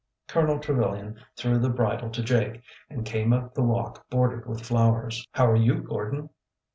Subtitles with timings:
[0.27, 5.27] Colonel Trevilian threw the bridle to Jake and came up the walk bordered with flowers."
[5.33, 6.31] How are you, Gordon